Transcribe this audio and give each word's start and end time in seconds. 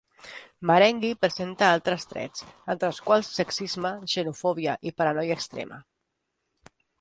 Marenghi 0.69 1.09
presenta 1.25 1.67
altres 1.73 2.07
trets, 2.13 2.47
entre 2.75 2.89
els 2.93 3.01
quals 3.09 3.29
sexisme, 3.41 3.93
xenofòbia 4.15 4.75
i 4.89 4.95
paranoia 5.03 5.37
extrema. 5.41 5.79